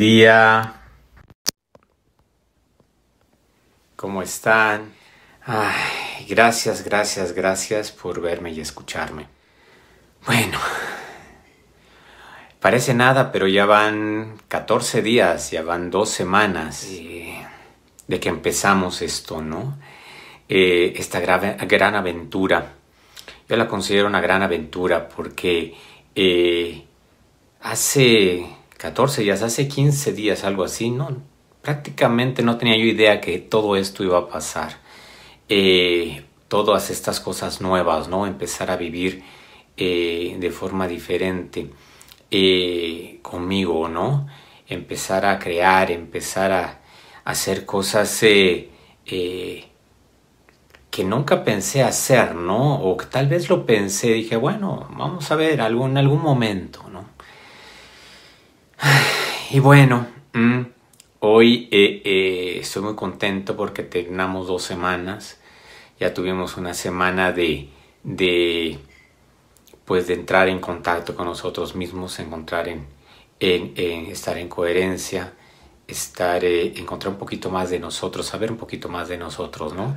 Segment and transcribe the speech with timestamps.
[0.00, 0.80] día.
[3.96, 4.94] ¿Cómo están?
[5.44, 9.26] Ay, gracias, gracias, gracias por verme y escucharme.
[10.24, 10.58] Bueno,
[12.60, 16.88] parece nada, pero ya van 14 días, ya van dos semanas
[18.06, 19.78] de que empezamos esto, ¿no?
[20.48, 22.72] Eh, esta gran, aventura.
[23.46, 25.74] Yo la considero una gran aventura porque
[26.14, 26.86] eh,
[27.60, 31.14] hace 14 días, hace 15 días, algo así, ¿no?
[31.60, 34.78] Prácticamente no tenía yo idea que todo esto iba a pasar.
[35.50, 38.26] Eh, todas estas cosas nuevas, ¿no?
[38.26, 39.22] Empezar a vivir
[39.76, 41.70] de forma diferente
[43.20, 44.26] conmigo, ¿no?
[44.66, 46.80] Empezar a crear, empezar a,
[47.24, 49.58] hacer cosas que
[51.04, 52.76] nunca pensé hacer, ¿no?
[52.80, 56.88] O que tal vez lo pensé, dije, bueno, vamos a ver algún, en algún momento,
[56.88, 57.19] ¿no?
[59.50, 60.60] Y bueno, mm,
[61.20, 65.40] hoy eh, eh, estoy muy contento porque terminamos dos semanas,
[65.98, 67.68] ya tuvimos una semana de,
[68.04, 68.78] de,
[69.84, 72.86] pues de entrar en contacto con nosotros mismos, encontrar en,
[73.40, 75.34] en, estar en coherencia,
[75.88, 79.96] estar, eh, encontrar un poquito más de nosotros, saber un poquito más de nosotros, ¿no?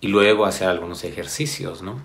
[0.00, 2.02] y luego hacer algunos ejercicios, ¿no?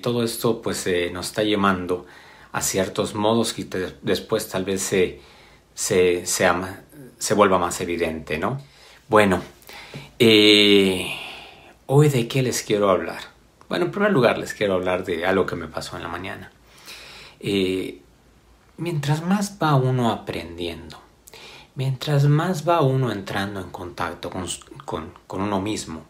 [0.00, 2.06] Todo esto pues nos está llevando
[2.52, 3.64] a ciertos modos que
[4.02, 5.20] después tal vez se,
[5.74, 8.60] se, se, vuelva más evidente, ¿no?
[9.08, 9.42] Bueno,
[10.18, 11.10] eh,
[11.86, 13.20] hoy de qué les quiero hablar.
[13.68, 16.52] Bueno, en primer lugar les quiero hablar de algo que me pasó en la mañana.
[18.76, 21.00] mientras más va uno aprendiendo,
[21.74, 24.46] mientras más va uno entrando en contacto con,
[25.26, 26.04] con uno mismo,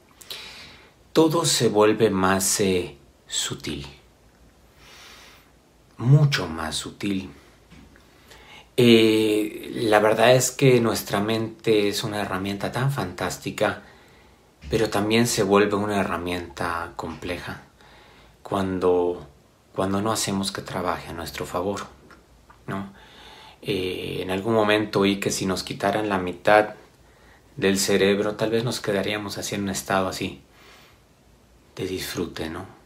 [1.13, 2.97] todo se vuelve más eh,
[3.27, 3.87] sutil,
[6.03, 7.31] mucho más sutil.
[8.77, 13.83] Eh, la verdad es que nuestra mente es una herramienta tan fantástica,
[14.71, 17.63] pero también se vuelve una herramienta compleja
[18.43, 19.27] cuando,
[19.75, 21.83] cuando no hacemos que trabaje a nuestro favor.
[22.67, 22.93] ¿no?
[23.61, 26.75] Eh, en algún momento oí que si nos quitaran la mitad
[27.57, 30.41] del cerebro, tal vez nos quedaríamos así en un estado así,
[31.77, 32.82] de disfrute, ¿no?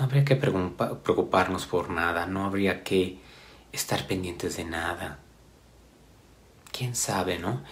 [0.00, 3.18] No habría que preocuparnos por nada, no habría que
[3.70, 5.18] estar pendientes de nada.
[6.72, 7.62] ¿Quién sabe, no?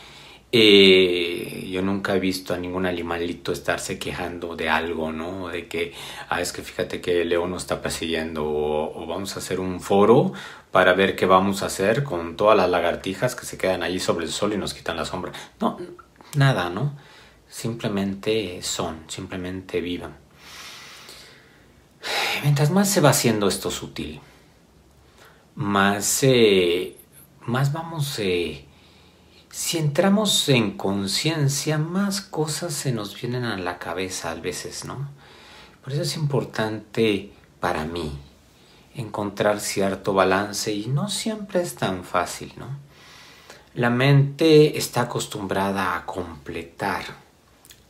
[0.52, 5.48] Eh, yo nunca he visto a ningún animalito estarse quejando de algo, ¿no?
[5.48, 5.94] De que,
[6.28, 9.58] ah, es que fíjate que el león nos está persiguiendo o, o, vamos a hacer
[9.58, 10.34] un foro
[10.70, 14.26] para ver qué vamos a hacer con todas las lagartijas que se quedan allí sobre
[14.26, 15.32] el sol y nos quitan la sombra.
[15.60, 15.78] No,
[16.34, 16.94] nada, ¿no?
[17.48, 20.27] Simplemente son, simplemente vivan
[22.42, 24.20] mientras más se va haciendo esto sutil,
[25.54, 26.96] más, eh,
[27.46, 28.64] más vamos, eh,
[29.50, 35.08] si entramos en conciencia, más cosas se nos vienen a la cabeza a veces, ¿no?
[35.82, 38.18] Por eso es importante para mí
[38.94, 42.68] encontrar cierto balance y no siempre es tan fácil, ¿no?
[43.74, 47.04] La mente está acostumbrada a completar,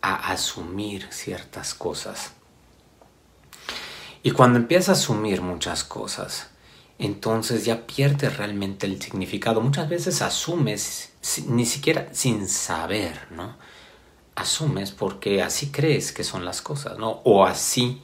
[0.03, 2.33] a asumir ciertas cosas.
[4.23, 6.49] Y cuando empieza a asumir muchas cosas,
[6.99, 9.61] entonces ya pierde realmente el significado.
[9.61, 11.13] Muchas veces asumes
[11.47, 13.57] ni siquiera sin saber, ¿no?
[14.35, 17.21] Asumes porque así crees que son las cosas, ¿no?
[17.25, 18.01] O así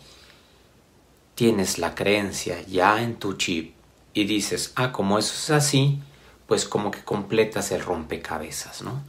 [1.35, 3.75] tienes la creencia ya en tu chip
[4.13, 5.99] y dices, ah, como eso es así,
[6.47, 9.03] pues como que completas el rompecabezas, ¿no?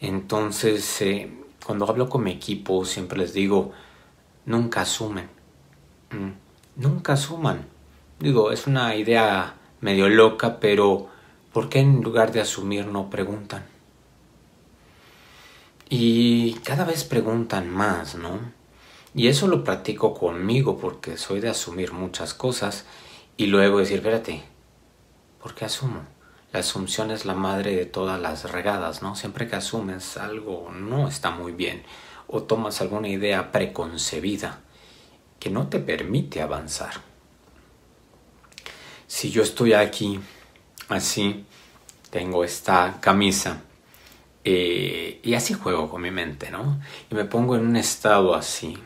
[0.00, 1.32] Entonces, eh,
[1.64, 3.72] cuando hablo con mi equipo, siempre les digo,
[4.44, 5.35] nunca asumen.
[6.76, 7.66] Nunca suman.
[8.18, 11.08] Digo, es una idea medio loca, pero
[11.52, 13.64] ¿por qué en lugar de asumir no preguntan?
[15.88, 18.40] Y cada vez preguntan más, ¿no?
[19.14, 22.84] Y eso lo practico conmigo porque soy de asumir muchas cosas
[23.36, 24.42] y luego decir, espérate,
[25.40, 26.02] ¿por qué asumo?
[26.52, 29.14] La asunción es la madre de todas las regadas, ¿no?
[29.14, 31.82] Siempre que asumes algo no está muy bien
[32.26, 34.60] o tomas alguna idea preconcebida
[35.38, 36.94] que no te permite avanzar.
[39.06, 40.20] Si yo estoy aquí
[40.88, 41.44] así,
[42.10, 43.62] tengo esta camisa
[44.44, 46.80] eh, y así juego con mi mente, ¿no?
[47.10, 48.78] Y me pongo en un estado así.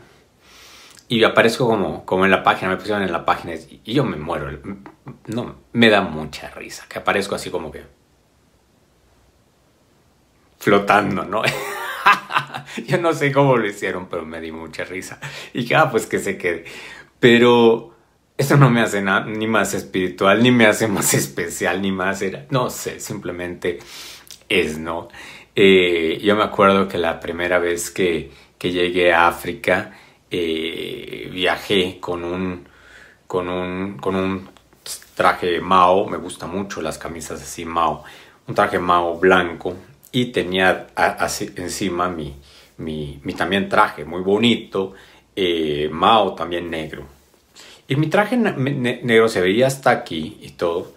[1.07, 4.17] Y aparezco como, como en la página, me pusieron en la página y yo me
[4.17, 4.59] muero.
[5.27, 7.83] No, me da mucha risa, que aparezco así como que
[10.57, 11.41] flotando, ¿no?
[12.87, 15.19] Yo no sé cómo lo hicieron, pero me di mucha risa.
[15.53, 16.65] Y que, ah, pues que se quede.
[17.19, 17.93] Pero
[18.37, 22.21] Esto no me hace nada, ni más espiritual, ni me hace más especial, ni más
[22.23, 23.79] era, no sé, simplemente
[24.49, 25.09] es, ¿no?
[25.55, 29.93] Eh, yo me acuerdo que la primera vez que, que llegué a África,
[30.31, 32.67] eh, viajé con un,
[33.27, 34.49] con, un, con un
[35.15, 38.03] traje Mao, me gusta mucho las camisas así Mao,
[38.47, 39.75] un traje Mao blanco
[40.11, 42.35] y tenía así, encima mi,
[42.81, 44.93] mi, también traje muy bonito,
[45.35, 47.05] eh, Mao también negro.
[47.87, 50.93] Y mi traje negro se veía hasta aquí y todo.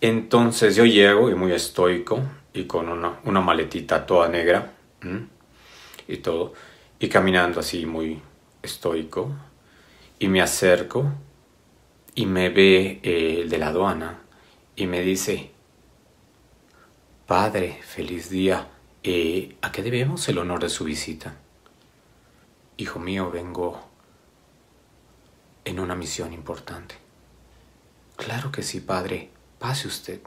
[0.00, 2.20] Entonces yo llego y muy estoico
[2.52, 4.72] y con una, una maletita toda negra
[6.06, 6.52] y todo.
[6.98, 8.20] Y caminando así muy
[8.62, 9.32] estoico.
[10.18, 11.12] Y me acerco
[12.14, 14.20] y me ve eh, el de la aduana
[14.76, 15.50] y me dice,
[17.26, 18.68] Padre, feliz día.
[19.06, 21.36] Eh, ¿A qué debemos el honor de su visita?
[22.78, 23.86] Hijo mío, vengo
[25.66, 26.94] en una misión importante.
[28.16, 29.28] Claro que sí, padre.
[29.58, 30.20] Pase usted.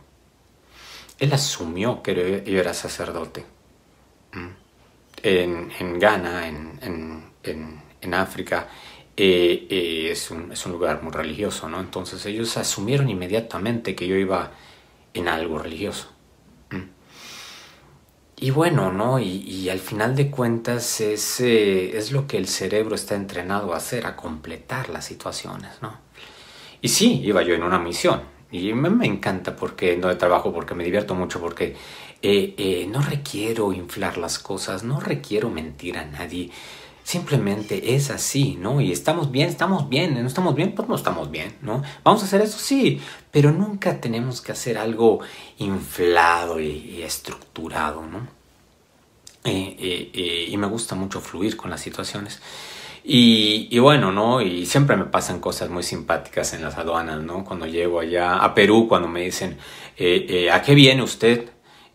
[1.17, 3.45] Él asumió que yo era sacerdote.
[5.23, 8.69] En, Ghana, en, África,
[9.15, 11.79] eh, eh, es, un, lugar muy religioso, ¿no?
[11.79, 14.51] Entonces ellos asumieron inmediatamente que yo iba
[15.15, 16.16] en algo religioso.
[18.39, 19.19] Y bueno, ¿no?
[19.19, 23.77] Y, al final de cuentas es, eh, es lo que el cerebro está entrenado a
[23.77, 25.97] hacer, a completar las situaciones, ¿no?
[26.81, 28.21] Y sí, iba yo en una misión.
[28.51, 31.75] Y me, me encanta porque no de trabajo, porque me divierto mucho, porque
[32.21, 36.51] eh, eh, no requiero inflar las cosas, no requiero mentir a nadie.
[37.07, 38.81] Simplemente es así, ¿no?
[38.81, 41.81] Y estamos bien, estamos bien, no estamos bien, pues no estamos bien, ¿no?
[42.03, 42.99] Vamos a hacer eso, sí,
[43.31, 45.21] pero nunca tenemos que hacer algo
[45.57, 48.27] inflado y, estructurado, ¿no?
[49.45, 52.41] Eh, eh, eh, y me gusta mucho fluir con las situaciones.
[53.05, 54.41] Y, y, bueno, ¿no?
[54.41, 57.45] Y siempre me pasan cosas muy simpáticas en las aduanas, ¿no?
[57.45, 59.57] Cuando llego allá a Perú, cuando me dicen,
[60.51, 61.51] ¿a qué viene usted?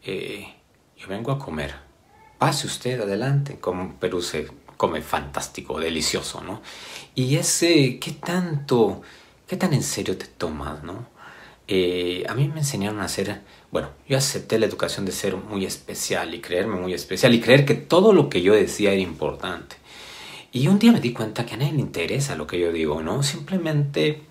[0.07, 1.75] yo vengo a comer.
[2.39, 3.59] Pase usted adelante.
[3.61, 6.61] Como Perú se come fantástico, delicioso, ¿no?
[7.15, 9.01] Y ese, ¿qué tanto,
[9.47, 11.07] qué tan en serio te tomas, ¿no?
[11.69, 15.65] Eh, a mí me enseñaron a ser, bueno, yo acepté la educación de ser muy
[15.65, 19.77] especial y creerme muy especial y creer que todo lo que yo decía era importante.
[20.51, 23.03] Y un día me di cuenta que a nadie le interesa lo que yo digo,
[23.03, 23.23] ¿no?
[23.23, 24.25] Simplemente,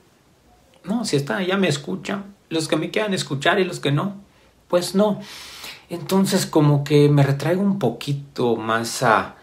[0.84, 4.22] no, si está, ya me escuchan, los que me quieran escuchar y los que no,
[4.68, 5.22] pues no.
[5.90, 9.38] Entonces como que me retraigo un poquito más a,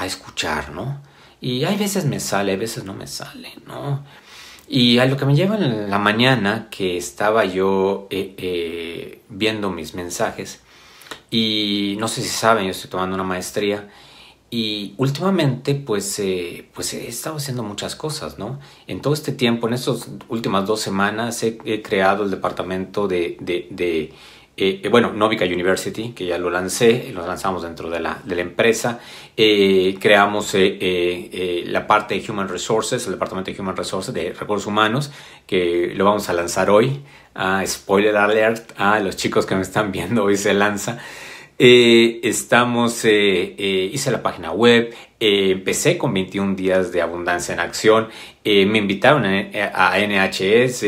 [0.00, 1.02] a escuchar, ¿no?
[1.40, 4.02] Y hay veces me sale, hay veces no me sale, ¿no?
[4.66, 9.70] Y a lo que me lleva en la mañana, que estaba yo eh, eh, viendo
[9.70, 10.60] mis mensajes,
[11.30, 13.90] y no sé si saben, yo estoy tomando una maestría,
[14.50, 18.58] y últimamente, pues, eh, pues he estado haciendo muchas cosas, ¿no?
[18.86, 23.68] En todo este tiempo, en estas últimas dos semanas, he, creado el departamento de, de,
[23.70, 24.12] de
[24.62, 28.42] eh, bueno, Novica University, que ya lo lancé, lo lanzamos dentro de la, de la
[28.42, 29.00] empresa.
[29.34, 34.66] Eh, creamos eh, la parte de Human Resources, el departamento de Human Resources, de recursos
[34.66, 35.12] humanos,
[35.46, 37.00] que lo vamos a lanzar hoy.
[37.34, 40.98] Ah, spoiler alert, a ah, los chicos que me están viendo, hoy se lanza.
[41.58, 48.08] estamos, hice la página web, empecé con 21 días de abundancia en acción,
[48.44, 50.82] me invitaron a, NHS,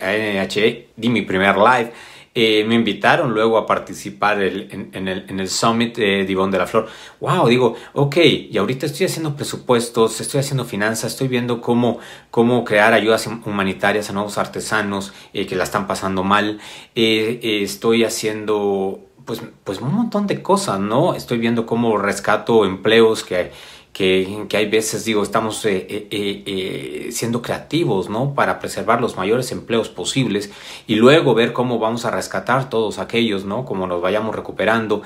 [0.00, 1.92] a NHE, di mi primer live.
[2.40, 6.86] Eh, me invitaron luego a participar en, el, en, el, Summit de de la Flor.
[7.18, 7.48] ¡Wow!
[7.48, 11.98] Digo, ok, y ahorita estoy haciendo presupuestos, estoy haciendo finanzas, estoy viendo cómo,
[12.30, 16.60] cómo crear ayudas humanitarias a nuevos artesanos eh, que la están pasando mal.
[16.94, 21.14] Eh, estoy haciendo pues, pues un montón de cosas, ¿no?
[21.16, 23.50] Estoy viendo cómo rescato empleos que
[23.98, 26.08] que, hay veces, digo, estamos eh, eh,
[26.46, 28.32] eh, siendo creativos, ¿no?
[28.32, 30.52] Para preservar los mayores empleos posibles
[30.86, 33.64] y luego ver cómo vamos a rescatar todos aquellos, ¿no?
[33.64, 35.02] Como nos vayamos recuperando.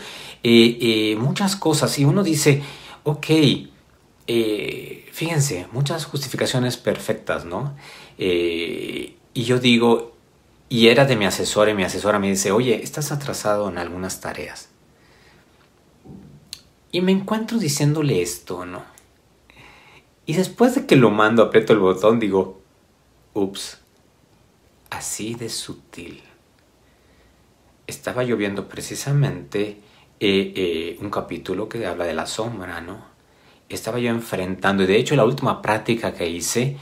[1.16, 1.98] muchas cosas.
[1.98, 2.62] Y uno dice,
[3.04, 3.26] ok,
[5.10, 7.74] fíjense, muchas justificaciones perfectas, ¿no?
[8.18, 10.12] y yo digo,
[10.68, 14.20] y era de mi asesor y mi asesora me dice, oye, estás atrasado en algunas
[14.20, 14.71] tareas.
[16.92, 18.84] Y me encuentro diciéndole esto, ¿no?
[20.26, 22.60] Y después de que lo mando, aprieto el botón, digo,
[23.32, 23.80] ups,
[24.90, 26.22] así de sutil.
[27.86, 29.80] Estaba yo viendo precisamente
[30.20, 33.04] eh, eh, un capítulo que habla de la sombra, ¿no?
[33.70, 36.76] Estaba yo enfrentando, y de hecho la última práctica que hice,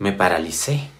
[0.00, 0.90] me paralicé.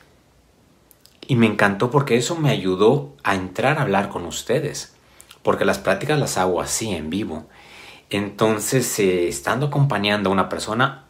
[1.27, 4.95] Y me encantó porque eso me ayudó a entrar a hablar con ustedes.
[5.43, 7.49] Porque las prácticas las hago así, en vivo.
[8.11, 11.05] Entonces, eh, estando acompañando a una persona,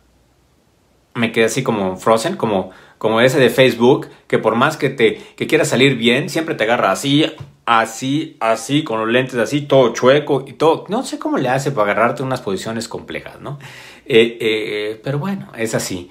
[1.15, 5.17] me quedé así como frozen, como, como ese de Facebook, que por más que te
[5.37, 7.27] que quieras salir bien, siempre te agarra así,
[7.67, 10.85] así, así, con los lentes así, todo chueco y todo.
[10.89, 13.59] No sé cómo le hace para agarrarte unas posiciones complejas, ¿no?
[14.07, 16.11] Eh, eh, pero bueno, es así.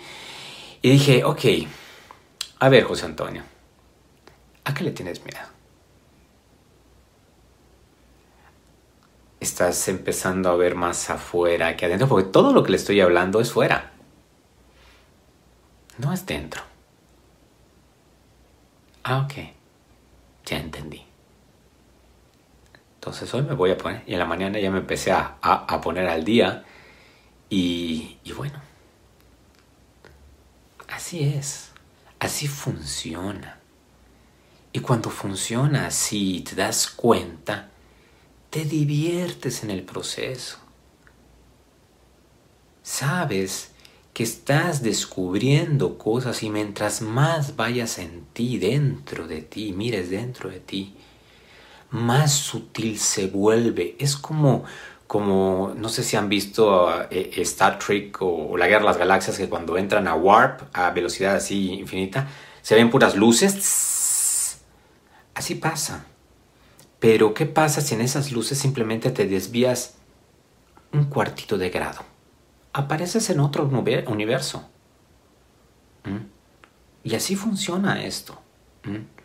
[0.81, 1.41] Y dije, ok,
[2.60, 3.43] a ver, José Antonio,
[4.63, 5.59] ¿a qué le tienes miedo?
[9.39, 13.39] Estás empezando a ver más afuera que adentro, porque todo lo que le estoy hablando
[13.39, 13.91] es fuera.
[15.98, 16.62] No es dentro.
[19.03, 19.34] Ah, ok.
[20.46, 21.03] Ya entendí.
[22.96, 25.79] Entonces hoy me voy a poner, y en la mañana ya me empecé a, a,
[25.79, 26.65] poner al día,
[27.50, 28.60] y, y bueno,
[30.89, 31.72] así es,
[32.19, 33.58] así funciona.
[34.74, 37.69] Y cuando funciona así, te das cuenta,
[38.50, 40.58] te diviertes en el proceso.
[42.82, 43.72] Sabes
[44.13, 50.50] que estás descubriendo cosas y mientras más vayas en ti, dentro de ti, mires dentro
[50.50, 50.96] de ti,
[51.91, 53.96] más sutil se vuelve.
[54.00, 54.63] Es como,
[55.08, 59.38] como no sé si han visto eh, Star Trek o, la Guerra de las Galaxias,
[59.38, 62.27] que cuando entran a Warp, a velocidad así infinita,
[62.62, 64.60] se ven puras luces.
[65.36, 66.09] Así pasa.
[67.00, 69.96] Pero ¿qué pasa si en esas luces simplemente te desvías
[70.91, 72.01] un cuartito de grado?
[72.74, 73.70] Apareces en otro
[74.08, 74.70] universo.
[76.03, 76.25] ¿Mm?
[77.03, 78.39] Y así funciona esto.
[78.84, 79.20] ¿Mm?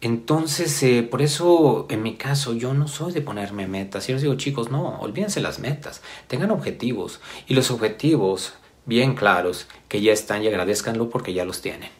[0.00, 4.06] Entonces, eh, por eso en mi caso yo no soy de ponerme metas.
[4.08, 7.20] Yo les digo, chicos, no, olvídense las metas, tengan objetivos.
[7.46, 8.54] Y los objetivos
[8.84, 11.90] bien claros, que ya están y agradezcanlo porque ya los tienen.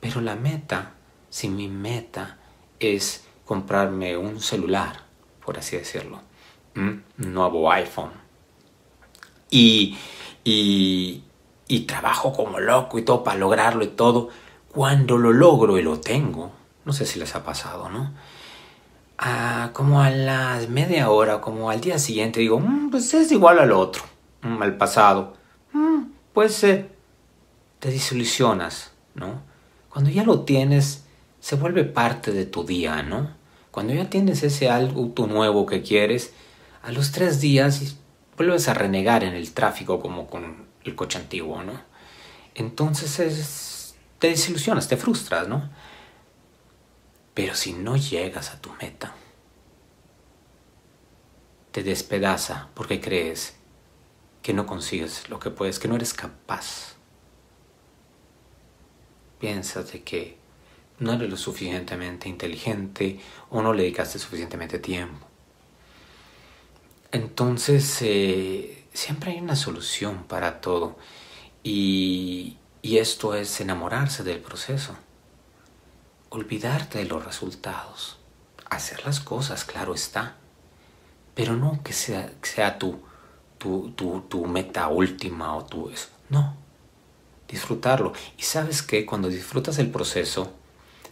[0.00, 0.92] Pero la meta,
[1.30, 2.38] si mi meta
[2.80, 5.04] es comprarme un celular,
[5.44, 6.20] por así decirlo,
[6.76, 8.12] un nuevo iPhone,
[9.50, 9.96] y,
[10.44, 11.22] y,
[11.68, 14.28] y trabajo como loco y todo para lograrlo y todo,
[14.68, 16.52] cuando lo logro y lo tengo,
[16.84, 18.12] no sé si les ha pasado, ¿no?
[19.72, 23.72] como a la media hora, como al día siguiente, digo, mm, pues es igual al
[23.72, 24.02] otro,
[24.42, 25.34] mm, al pasado.
[25.72, 26.90] Mm, pues te
[27.90, 29.42] desilusionas, ¿no?
[29.90, 31.04] Cuando ya lo tienes,
[31.42, 33.34] se vuelve parte de tu día, ¿no?
[33.72, 36.32] Cuando ya tienes ese algo nuevo que quieres,
[36.82, 37.96] a los tres días
[38.36, 41.80] vuelves a renegar en el tráfico como con el coche antiguo, ¿no?
[42.54, 45.68] Entonces es te desilusionas, te frustras, ¿no?
[47.34, 49.12] Pero si no llegas a tu meta,
[51.72, 53.56] te despedaza porque crees
[54.42, 56.94] que no consigues lo que puedes, que no eres capaz.
[59.40, 60.41] Piensas de que
[61.02, 65.26] no eres lo suficientemente inteligente o no le dedicaste suficientemente tiempo.
[67.10, 70.96] Entonces, eh, siempre hay una solución para todo.
[71.62, 74.96] Y, y esto es enamorarse del proceso,
[76.30, 78.18] olvidarte de los resultados,
[78.70, 80.36] hacer las cosas, claro está,
[81.34, 83.00] pero no que sea, sea tu,
[83.58, 86.56] tu, tu, meta última o tu eso, no,
[87.48, 88.12] disfrutarlo.
[88.38, 90.52] Y sabes que cuando disfrutas el proceso,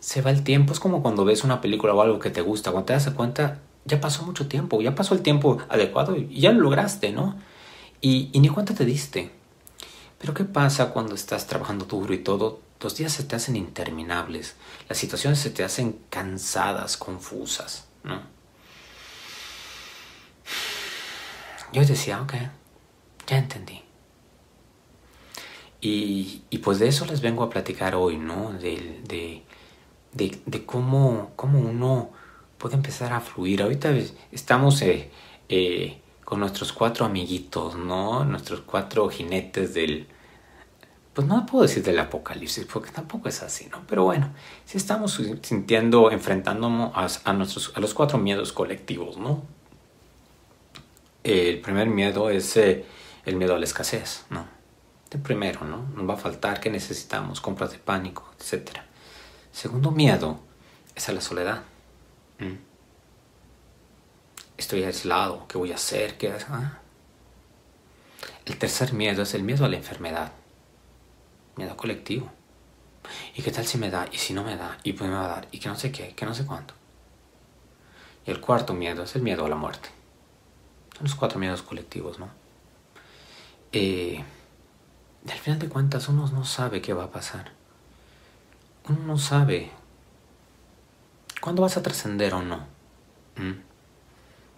[0.00, 2.73] se va el tiempo, es como cuando ves una película o algo que te gusta,
[2.73, 6.52] cuando te das cuenta, ya pasó mucho tiempo, ya pasó el tiempo adecuado y ya
[6.52, 7.37] lo lograste, ¿no?
[8.00, 9.30] Y, ni cuenta te diste.
[10.19, 12.61] Pero ¿qué pasa cuando estás trabajando duro y todo?
[12.80, 14.57] Los días se te hacen interminables,
[14.88, 18.23] las situaciones se te hacen cansadas, confusas, ¿no?
[21.73, 22.35] Yo decía, ok,
[23.26, 23.83] ya entendí.
[25.83, 28.52] Y, pues de eso les vengo a platicar hoy, ¿no?
[28.52, 29.42] De,
[30.12, 32.11] de, cómo, cómo, uno
[32.59, 33.62] puede empezar a fluir.
[33.62, 33.93] Ahorita
[34.33, 35.11] estamos eh,
[35.49, 38.25] eh, con nuestros cuatro amiguitos, ¿no?
[38.25, 40.07] Nuestros cuatro jinetes del...
[41.12, 43.83] Pues no puedo decir del apocalipsis, porque tampoco es así, ¿no?
[43.88, 44.33] Pero bueno,
[44.64, 49.43] si estamos sintiendo, enfrentándonos a, nuestros, a los cuatro miedos colectivos, ¿no?
[51.25, 52.85] El primer miedo es eh,
[53.26, 54.47] el miedo a la escasez, ¿no?
[55.11, 55.88] El primero, ¿no?
[55.97, 57.40] Nos va a faltar, ¿qué necesitamos?
[57.40, 58.79] Compras de pánico, etc.
[59.52, 60.40] Segundo miedo
[60.95, 61.62] es a la soledad
[64.61, 66.16] estoy aislado, ¿qué voy a hacer?
[66.16, 66.78] ¿Qué ah?
[68.45, 70.33] El tercer miedo es el miedo a la enfermedad,
[71.57, 72.30] miedo colectivo.
[73.35, 74.07] ¿Y qué tal si me da?
[74.12, 74.78] ¿Y si no me da?
[74.85, 75.49] ¿Y pues me va a dar?
[75.50, 76.14] ¿Y que no sé qué?
[76.14, 76.75] ¿Que no sé cuánto?
[78.26, 79.88] Y el cuarto miedo es el miedo a la muerte.
[80.95, 82.28] Son los cuatro miedos colectivos, ¿no?
[83.73, 84.23] Eh,
[85.28, 87.52] al final de cuentas uno no sabe qué va a pasar.
[88.90, 89.70] Uno no sabe
[91.40, 92.66] cuándo vas a trascender o no.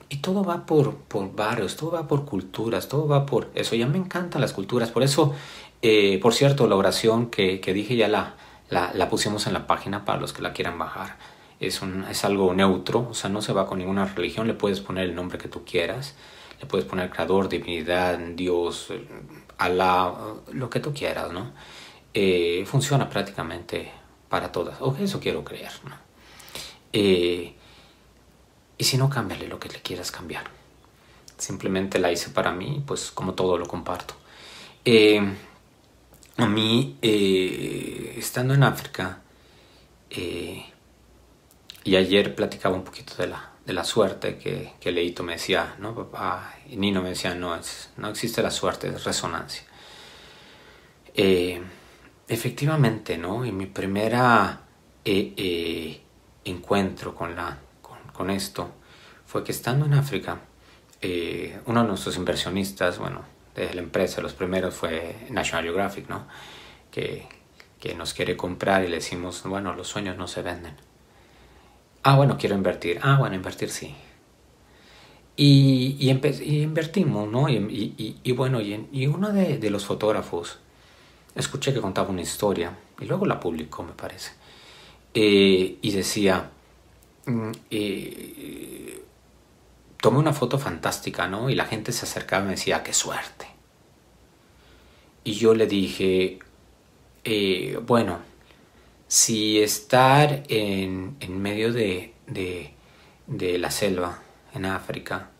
[0.08, 3.76] Y todo va por, por barrios, todo va por culturas, todo va por eso.
[3.76, 5.34] Ya me encantan las culturas, por eso
[5.84, 8.36] Eh, por cierto, la oración que, que dije ya la,
[8.70, 11.16] la, pusimos en la página para los que la quieran bajar.
[11.58, 14.80] Es, un, es algo neutro, o sea, no se va con ninguna religión, le puedes
[14.80, 16.14] poner el nombre que tú quieras,
[16.60, 18.92] le puedes poner creador, divinidad, Dios,
[19.58, 20.12] Alá,
[20.52, 21.50] lo que tú quieras, ¿no?
[22.14, 23.90] Eh, funciona prácticamente
[24.32, 25.94] para todas, o eso quiero creer, ¿no?
[26.94, 27.54] Eh,
[28.78, 30.44] y si no, cámbiale lo que le quieras cambiar.
[31.36, 34.14] Simplemente la hice para mí, pues como todo lo comparto.
[34.86, 35.20] Eh,
[36.38, 39.20] a mí, eh, estando en África,
[40.08, 40.64] eh,
[41.84, 45.76] y ayer platicaba un poquito de la, de la suerte que, que Leito me decía,
[45.78, 45.94] ¿no?
[45.94, 49.64] Papá, y Nino me decía, no, es, no existe la suerte, es resonancia.
[52.32, 53.44] Efectivamente, ¿no?
[53.44, 54.60] En mi primera
[56.44, 57.58] encuentro con, la,
[58.12, 58.70] con, esto
[59.26, 60.40] fue que estando en África,
[61.66, 63.22] uno de nuestros inversionistas, bueno,
[63.54, 66.26] de la empresa, los primeros fue National Geographic, ¿no?
[66.90, 67.26] Que,
[67.80, 70.76] que nos quiere comprar y le decimos, bueno, los sueños no se venden.
[72.04, 73.00] Ah, bueno, quiero invertir.
[73.02, 73.94] Ah, bueno, invertir sí.
[75.36, 77.48] Y, y, y invertimos, ¿no?
[77.48, 80.60] Y, y, bueno, y, uno de, los fotógrafos,
[81.34, 84.32] escuché que contaba una historia, y luego la publicó, me parece,
[85.14, 86.50] eh, y decía,
[87.26, 89.02] mm, eh,
[90.00, 91.50] tomé una foto fantástica, ¿no?
[91.50, 93.46] Y la gente se acercaba y me decía, qué suerte.
[95.24, 96.38] Y yo le dije,
[97.24, 98.18] eh, bueno,
[99.08, 104.20] si estar en, en medio de, de, la selva,
[104.54, 105.30] en África,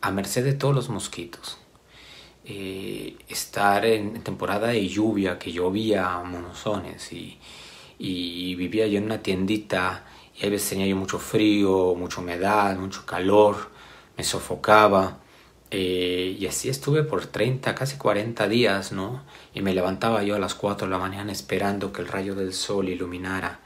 [0.00, 1.58] a merced de todos los mosquitos,
[2.48, 7.38] eh, estar en temporada de lluvia, que llovía monozones y,
[8.54, 10.04] vivía yo en una tiendita
[10.40, 13.70] y a veces tenía yo mucho frío, mucha humedad, mucho calor,
[14.16, 15.18] me sofocaba.
[15.72, 19.24] Eh, y así estuve por 30, casi 40 días, ¿no?
[19.52, 22.52] Y me levantaba yo a las 4 de la mañana esperando que el rayo del
[22.52, 23.58] sol iluminara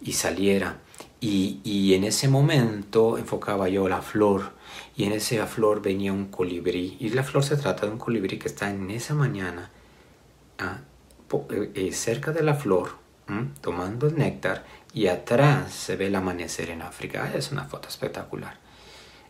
[0.00, 0.78] y saliera.
[1.20, 4.59] Y en ese momento enfocaba yo la flor
[4.96, 6.96] y en esa flor venía un colibrí.
[7.00, 9.70] Y la flor se trata de un colibrí que está en esa mañana
[10.58, 10.80] ah,
[11.50, 12.98] eh, eh, cerca de la flor,
[13.60, 17.30] tomando el néctar y atrás se ve el amanecer en África.
[17.34, 18.58] Es una foto espectacular.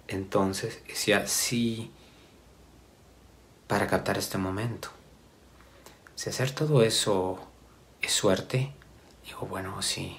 [0.09, 1.93] Entonces decía, sí,
[3.67, 4.89] para captar este momento.
[6.17, 7.39] Si hacer todo eso
[8.03, 8.73] es suerte,
[9.25, 10.19] digo, bueno, sí,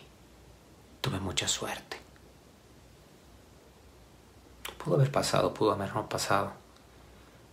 [1.01, 2.00] tuve mucha suerte.
[4.83, 6.53] Pudo haber pasado, pudo haber no pasado,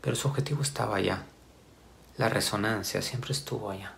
[0.01, 1.25] pero su objetivo estaba allá.
[2.17, 3.95] La resonancia siempre estuvo allá.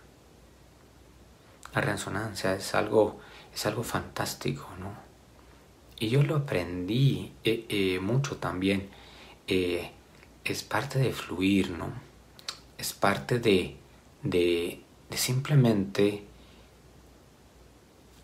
[1.73, 3.19] La resonancia es algo
[3.53, 4.93] es algo fantástico, ¿no?
[5.99, 8.89] Y yo lo aprendí eh, eh, mucho también.
[9.47, 9.91] Eh,
[10.43, 11.91] es parte de fluir, ¿no?
[12.77, 13.77] Es parte de,
[14.23, 16.25] de, de simplemente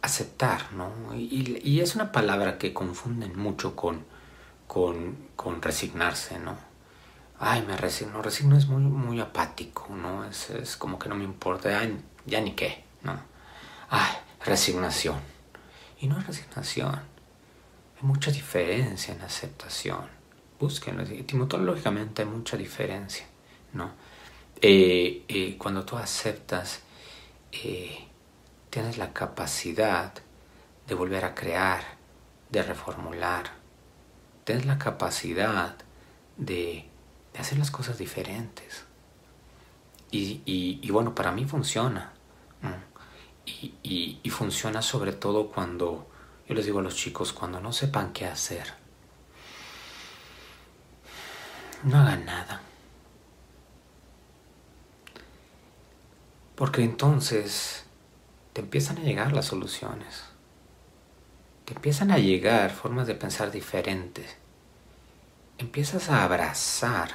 [0.01, 1.13] aceptar, ¿no?
[1.15, 4.05] Y, y, es una palabra que confunden mucho con,
[5.35, 6.57] con, resignarse, ¿no?
[7.39, 8.21] Ay, me resigno.
[8.21, 10.25] Resigno es muy, muy apático, ¿no?
[10.25, 11.89] Es, es como que no me importa, ya,
[12.25, 13.19] ya ni qué, ¿no?
[13.89, 14.13] Ay,
[14.45, 15.19] resignación.
[15.99, 16.93] Y no es resignación.
[16.93, 20.07] Hay mucha diferencia en aceptación.
[20.59, 21.03] Búsquenlo.
[21.03, 23.25] Etimológicamente hay mucha diferencia.
[23.73, 23.91] ¿no?
[24.61, 26.81] Eh, eh, cuando tú aceptas,
[27.51, 28.07] eh,
[28.69, 30.13] tienes la capacidad
[30.87, 31.83] de volver a crear,
[32.49, 33.66] de reformular.
[34.47, 35.75] Tienes la capacidad
[36.37, 36.85] de,
[37.33, 38.85] de hacer las cosas diferentes.
[40.09, 42.13] Y, y, y, bueno, para mí funciona.
[43.45, 46.07] y, y, funciona sobre todo cuando,
[46.47, 48.73] yo les digo a los chicos, cuando no sepan qué hacer.
[51.83, 52.61] No hagan nada.
[56.55, 57.83] Porque entonces
[58.53, 60.36] te empiezan a llegar las soluciones.
[61.67, 64.37] Te empiezan a llegar formas de pensar diferentes.
[65.59, 67.09] Empiezas a abrazar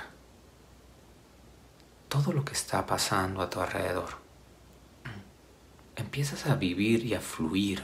[2.09, 4.23] todo lo que está pasando a tu alrededor
[5.97, 7.83] empiezas a vivir y a fluir.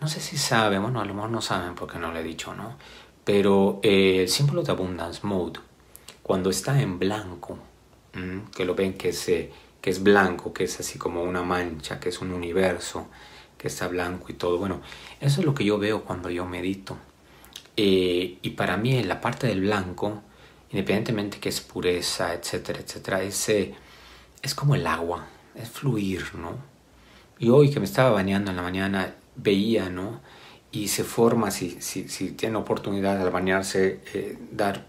[0.00, 2.54] No sé si saben, bueno, a lo mejor no saben porque no lo he dicho,
[2.54, 2.76] ¿no?
[3.24, 5.60] Pero eh, el símbolo de abundance mode,
[6.22, 7.58] cuando está en blanco,
[8.54, 12.00] que lo ven que es, eh, que es blanco, que es así como una mancha,
[12.00, 13.08] que es un universo,
[13.66, 14.80] que está blanco y todo, bueno,
[15.20, 16.96] eso es lo que yo veo cuando yo medito.
[17.76, 20.22] Eh, y para mí la parte del blanco,
[20.70, 26.56] independientemente que es pureza, etcétera, etcétera, es, es como el agua, es fluir, ¿no?
[27.38, 30.20] Y hoy que me estaba bañando en la mañana, veía, ¿no?
[30.70, 34.86] Y se forma, si, si, si tiene oportunidad al bañarse, eh, dar,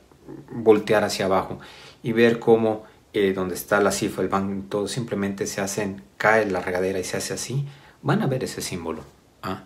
[0.51, 1.59] voltear hacia abajo
[2.03, 6.45] y ver cómo eh, donde está la cifra, el banco, todo simplemente se hacen, cae
[6.45, 7.65] la regadera y se hace así,
[8.01, 9.03] van a ver ese símbolo.
[9.43, 9.63] ¿ah?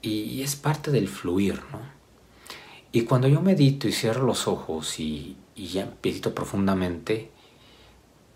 [0.00, 1.80] Y, es parte del fluir, ¿no?
[2.90, 7.30] Y cuando yo medito y cierro los ojos y, y ya medito profundamente,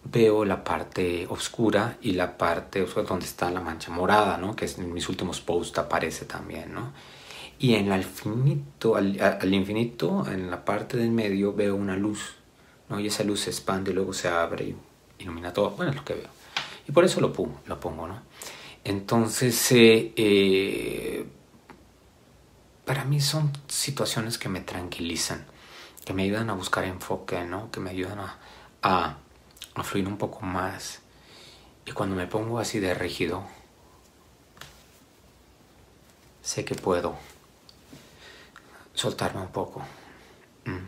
[0.04, 4.56] veo la parte oscura y la parte donde está la mancha morada, ¿no?
[4.56, 6.92] Que en mis últimos posts aparece también, ¿no?
[7.58, 12.34] Y en el infinito, al, al, infinito, en la parte del medio, veo una luz,
[12.88, 13.00] ¿no?
[13.00, 14.76] Y esa luz se expande y luego se abre y
[15.18, 15.70] ilumina todo.
[15.70, 16.28] Bueno, es lo que veo.
[16.88, 18.20] Y por eso lo pongo, lo pongo ¿no?
[18.88, 21.26] Entonces, eh, eh,
[22.84, 25.44] para mí son situaciones que me tranquilizan,
[26.04, 27.68] que me ayudan a buscar enfoque, ¿no?
[27.72, 28.20] Que me ayudan
[28.82, 29.18] a,
[29.82, 31.00] fluir un poco más.
[31.84, 33.42] Y cuando me pongo así de rígido,
[36.42, 37.16] sé que puedo
[38.94, 39.80] soltarme un poco.
[40.64, 40.86] Mm.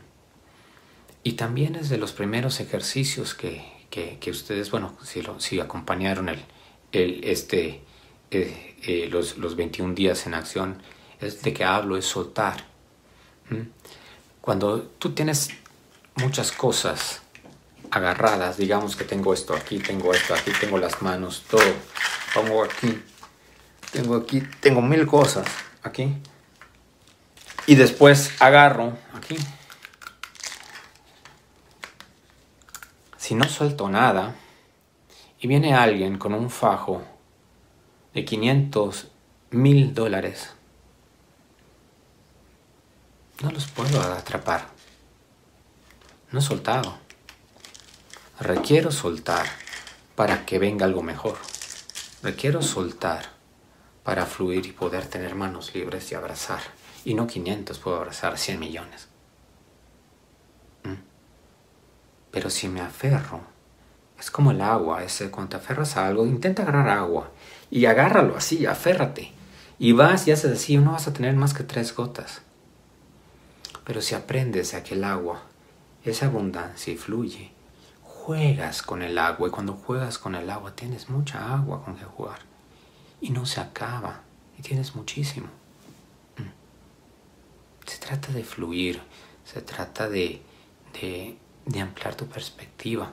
[1.24, 6.28] Y también es de los primeros ejercicios que, que, ustedes, bueno, si, lo, si acompañaron
[6.28, 6.44] el,
[6.92, 7.82] este,
[8.30, 10.82] eh, eh, los, los 21 días en acción,
[11.20, 12.64] es de que hablo, es soltar.
[14.40, 15.50] Cuando tú tienes
[16.16, 17.22] muchas cosas
[17.90, 21.62] agarradas, digamos que tengo esto aquí, tengo esto aquí, tengo las manos, todo,
[22.34, 23.02] pongo aquí,
[23.92, 25.46] tengo aquí, tengo mil cosas
[25.82, 26.14] aquí,
[27.66, 29.36] y después agarro aquí.
[33.16, 34.34] Si no suelto nada
[35.38, 37.02] y viene alguien con un fajo
[38.18, 39.06] de 500
[39.52, 40.50] mil dólares,
[43.40, 44.66] no los puedo atrapar.
[46.32, 46.98] No he soltado.
[48.40, 49.46] Requiero soltar
[50.16, 51.38] para que venga algo mejor.
[52.24, 53.26] Requiero soltar
[54.02, 56.62] para fluir y poder tener manos libres y abrazar.
[57.04, 59.06] Y no 500, puedo abrazar 100 millones.
[60.82, 61.02] ¿Mm?
[62.32, 63.42] Pero si me aferro,
[64.18, 67.30] es como el agua, ese, cuando te aferras a algo, intenta agarrar agua
[67.70, 69.32] y agárralo así, aférrate.
[69.78, 72.42] Y vas y haces así, no vas a tener más que tres gotas.
[73.84, 75.42] Pero si aprendes a que el agua
[76.04, 77.52] es abundancia y fluye,
[78.02, 82.04] juegas con el agua y cuando juegas con el agua tienes mucha agua con que
[82.04, 82.40] jugar
[83.20, 84.20] y no se acaba
[84.58, 85.48] y tienes muchísimo.
[87.86, 89.00] Se trata de fluir,
[89.44, 90.42] se trata de,
[91.00, 93.10] de, ampliar tu perspectiva.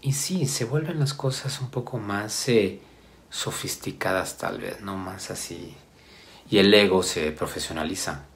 [0.00, 2.80] Y sí, se vuelven las cosas un poco más eh,
[3.34, 5.74] sofisticadas tal vez, no más así.
[6.48, 8.26] Y el ego se profesionaliza.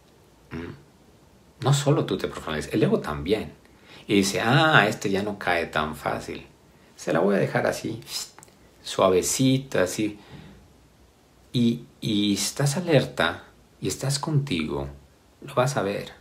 [1.61, 3.53] No solo tú te profesionalizas, el ego también.
[4.09, 6.47] Y dice, ah, este ya no cae tan fácil.
[6.97, 8.01] Se la voy a dejar así,
[8.83, 10.19] suavecita, así.
[11.53, 13.45] Y, y estás alerta
[13.81, 14.89] y estás contigo
[15.41, 16.13] lo vas a ver.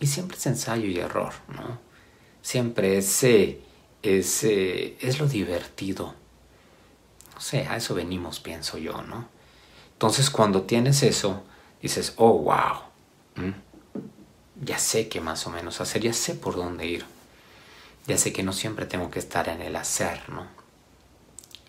[0.00, 1.78] Y siempre es ensayo y error, ¿no?
[2.42, 3.60] Siempre ese,
[4.02, 6.14] ese es lo divertido.
[7.38, 9.28] No sé, a eso venimos, pienso yo, ¿no?
[9.92, 11.44] Entonces cuando tienes eso,
[11.80, 13.52] dices, oh, wow,
[14.60, 17.04] ya sé qué más o menos hacer, ya sé por dónde ir.
[18.08, 20.48] Ya sé que no siempre tengo que estar en el hacer, ¿no?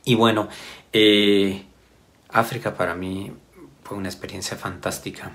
[0.05, 0.49] Y bueno,
[0.91, 1.67] eh,
[2.29, 3.31] África para mí
[3.83, 5.33] fue una experiencia fantástica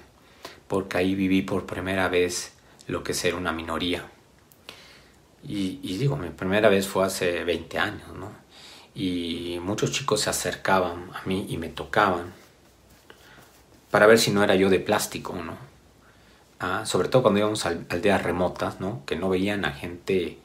[0.66, 2.54] porque ahí viví por primera vez
[2.88, 4.10] lo que es ser una minoría.
[5.46, 8.43] Y, digo, mi primera vez fue hace 20 años, ¿no?
[8.94, 12.32] Y muchos chicos se acercaban a mí y me tocaban
[13.90, 15.56] para ver si no era yo de plástico, ¿no?
[16.60, 19.04] Ah, sobre todo cuando íbamos a aldeas remotas, ¿no?
[19.06, 20.38] Que no veían a gente,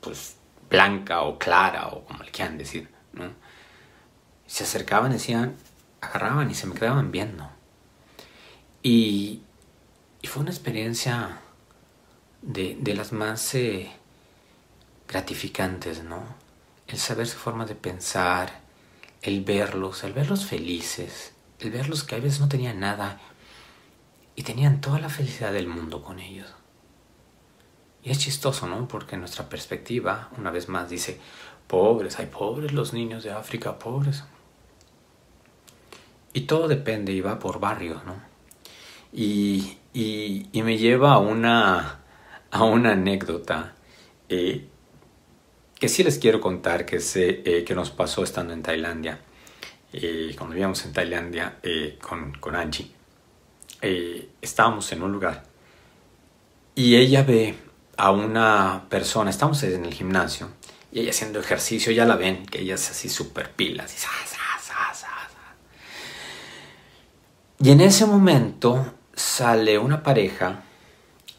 [0.00, 0.36] pues,
[0.70, 3.30] blanca o clara o como le quieran decir, ¿no?
[4.46, 5.56] Se acercaban, decían,
[6.00, 7.48] agarraban y se me quedaban viendo.
[8.82, 9.42] Y,
[10.24, 11.40] fue una experiencia
[12.42, 13.90] de, las más eh,
[15.08, 16.22] gratificantes, ¿no?
[16.90, 18.62] El saber su forma de pensar,
[19.22, 23.20] el verlos, el verlos felices, el verlos que a veces no tenían nada
[24.34, 26.52] y tenían toda la felicidad del mundo con ellos.
[28.02, 28.88] Y es chistoso, ¿no?
[28.88, 31.20] Porque nuestra perspectiva, una vez más, dice,
[31.68, 34.24] pobres, hay pobres los niños de África, pobres.
[36.32, 38.16] Y todo depende y va por barrios, ¿no?
[39.12, 42.00] Y, y, me lleva a una,
[42.50, 43.74] a una anécdota
[44.28, 44.69] eh,
[45.80, 49.18] que sí les quiero contar que, sé, eh, que nos pasó estando en Tailandia.
[49.92, 51.58] Eh, cuando vivíamos en Tailandia
[52.00, 52.92] con, con Angie,
[54.40, 55.50] estábamos en un lugar
[56.74, 57.54] y ella ve
[57.96, 60.48] a una persona, estamos en el gimnasio,
[60.92, 63.94] y ella haciendo ejercicio, ya la ven, que ella es así súper pilas,
[67.60, 70.62] y, y en ese momento sale una pareja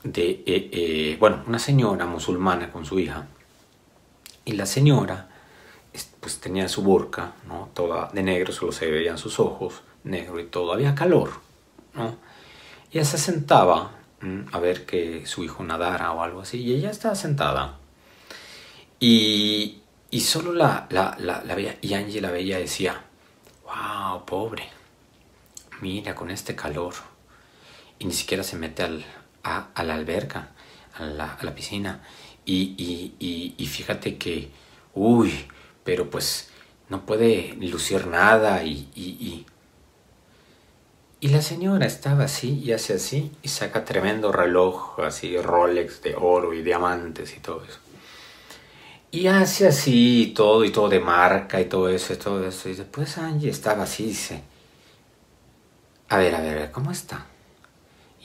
[0.04, 3.28] de, eh, eh, bueno, una señora musulmana con su hija.
[4.46, 5.30] Y la señora,
[6.20, 7.70] pues tenía su burka, ¿no?
[7.74, 10.74] Toda de negro, solo se veían sus ojos, negro y todo.
[10.74, 11.32] Había calor,
[11.94, 12.16] ¿no?
[12.92, 13.92] Ella se sentaba
[14.52, 16.62] a ver que su hijo nadara o algo así.
[16.62, 17.78] Y ella estaba sentada.
[19.00, 21.78] Y, y solo la, la, la, la veía.
[21.82, 23.04] Y Angie la veía y decía,
[23.64, 24.70] wow, pobre.
[25.82, 26.94] Mira, con este calor.
[27.98, 29.06] Y ni siquiera se mete al,
[29.44, 30.50] a, la alberca,
[30.96, 32.04] a la, a la piscina.
[32.46, 34.50] Y, y, y, fíjate que,
[34.96, 35.46] uy,
[35.84, 36.50] pero pues
[36.90, 39.46] no puede lucir nada y, y,
[41.22, 46.16] y, la señora estaba así y hace así y saca tremendo reloj, así Rolex de
[46.16, 47.80] oro y diamantes y todo eso.
[49.12, 52.70] Y hace así y todo y todo de marca y todo eso y todo eso.
[52.70, 54.42] Y después Angie estaba así y dice,
[56.10, 57.28] a ver, a ver, ¿cómo está?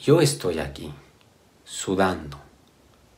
[0.01, 0.91] Yo estoy aquí
[1.63, 2.46] sudando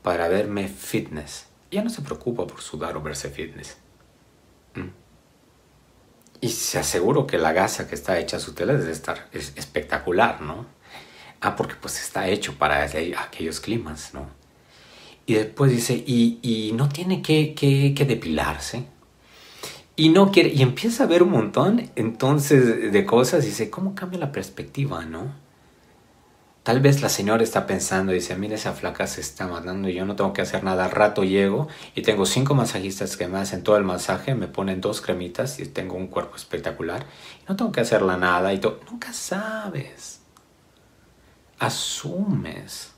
[0.02, 1.48] para verme fitness.
[1.72, 3.78] Ya no se preocupa por sudar o verse fitness.
[4.76, 4.90] Mm.
[6.42, 10.42] Y se aseguro que la gasa que está hecha su tela debe estar es espectacular,
[10.42, 10.66] ¿no?
[11.42, 14.30] Ah, porque pues está hecho para aquellos climas, ¿no?
[15.26, 18.86] Y después dice, y, y no tiene que, que, que, depilarse.
[19.96, 23.94] Y no quiere, y empieza a ver un montón entonces de cosas y dice, ¿cómo
[23.94, 25.34] cambia la perspectiva, no?
[26.70, 30.06] Tal vez la señora está pensando, dice, mira esa flaca se está matando y yo
[30.06, 30.86] no tengo que hacer nada.
[30.86, 34.80] Al rato llego y tengo cinco masajistas que me hacen todo el masaje, me ponen
[34.80, 37.08] dos cremitas y tengo un cuerpo espectacular.
[37.48, 38.82] no tengo que hacerla nada y todo.
[38.88, 40.22] Nunca sabes.
[41.58, 42.92] Asumes.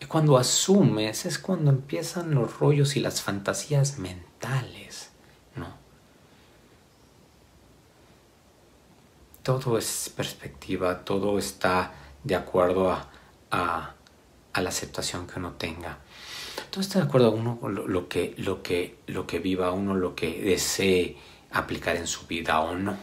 [0.00, 5.10] Y cuando asumes es cuando empiezan los rollos y las fantasías mentales,
[5.54, 5.68] ¿no?
[9.44, 11.92] Todo es perspectiva, todo está
[12.24, 13.08] de acuerdo a,
[13.50, 15.98] a, la aceptación que uno tenga.
[16.70, 19.94] Todo está de acuerdo a uno lo, lo, que, lo, que, lo que viva uno,
[19.94, 21.16] lo que desee
[21.52, 22.96] aplicar en su vida o no.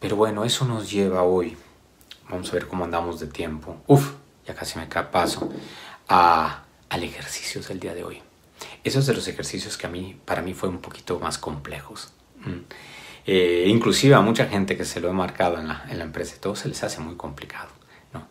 [0.00, 1.56] Pero bueno, eso nos lleva hoy,
[2.28, 4.12] vamos a ver cómo andamos de tiempo, uf,
[4.46, 5.48] ya casi me paso,
[6.08, 8.22] a, al ejercicio del día de hoy.
[8.82, 12.12] Esos de los ejercicios que a mí, para mí fue un poquito más complejos.
[12.40, 12.62] Mm.
[13.24, 16.36] Eh, inclusive a mucha gente que se lo he marcado en la, en la empresa
[16.40, 17.70] todo se les hace muy complicado.
[18.12, 18.26] ¿no?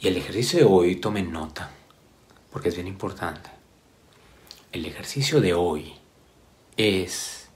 [0.00, 1.70] Y el ejercicio de hoy, tomen nota,
[2.50, 3.50] porque es bien importante.
[4.72, 5.94] El ejercicio de hoy
[6.76, 7.48] es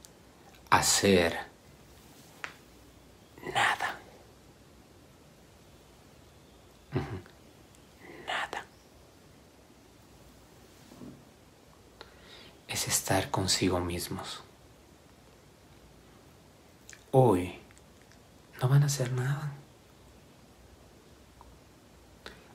[0.70, 1.36] hacer
[3.52, 3.98] nada.
[8.26, 8.64] Nada.
[12.68, 14.42] Es estar consigo mismos
[17.10, 17.58] hoy
[18.60, 19.52] no van a hacer nada.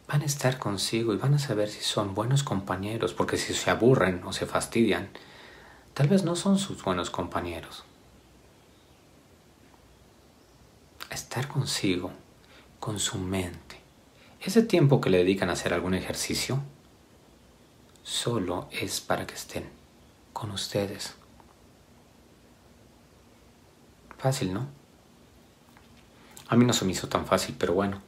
[0.08, 3.72] Van a estar consigo y van a saber si son buenos compañeros, porque si se
[3.72, 5.10] aburren o se fastidian,
[5.94, 7.84] tal vez no son sus buenos compañeros.
[11.10, 12.12] Estar consigo,
[12.80, 13.82] con su mente.
[14.42, 16.62] Ese tiempo que le dedican a hacer algún ejercicio,
[18.04, 19.68] solo es para que estén
[20.34, 21.16] con ustedes.
[24.26, 24.66] Fácil, ¿no?
[26.48, 28.02] A mí no se me hizo tan fácil, pero bueno,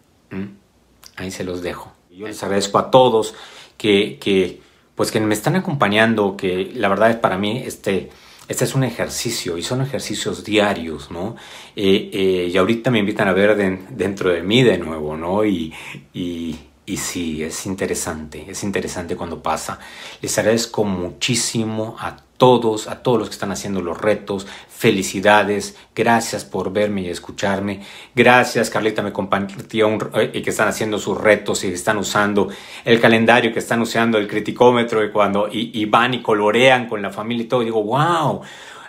[1.16, 1.94] ahí se los dejo.
[2.10, 3.36] Yo les agradezco a todos
[3.78, 4.60] que, que,
[4.96, 8.10] pues que me están acompañando, que la verdad es para mí este,
[8.48, 11.36] este es un ejercicio y son ejercicios diarios, ¿no?
[11.76, 15.46] Eh, eh, y ahorita me invitan a ver dentro de mí de nuevo, ¿no?
[15.46, 15.72] Y,
[16.16, 19.78] y, y sí, es interesante, es interesante cuando pasa.
[20.22, 24.48] Les agradezco muchísimo a todos, a todos los que están haciendo los retos.
[24.70, 27.82] Felicidades, gracias por verme y escucharme.
[28.16, 32.48] Gracias, Carlita me compartió un, eh, que están haciendo sus retos y están usando
[32.86, 37.10] el calendario, que están usando el criticómetro y cuando y, van y colorean con la
[37.10, 37.62] familia y todo.
[37.66, 38.42] digo, wow,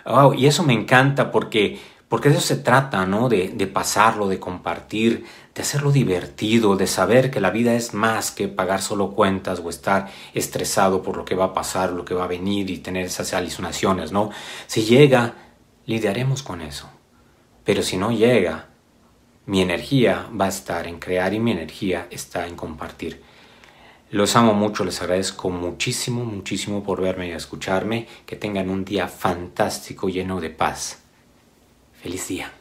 [0.05, 3.29] wow, y eso me encanta porque porque de eso se trata, ¿no?
[3.29, 8.31] De, de, pasarlo, de compartir, de hacerlo divertido, de saber que la vida es más
[8.31, 12.13] que pagar solo cuentas o estar estresado por lo que va a pasar, lo que
[12.13, 14.29] va a venir y tener esas alucinaciones, ¿no?
[14.67, 15.33] Si llega,
[15.85, 16.89] lidiaremos con eso.
[17.63, 18.69] Pero si no llega,
[19.45, 23.21] mi energía va a estar en crear y mi energía está en compartir.
[24.11, 28.07] Los amo mucho, les agradezco muchísimo, muchísimo por verme y escucharme.
[28.25, 30.99] Que tengan un día fantástico, lleno de paz.
[32.01, 32.58] Feliz día.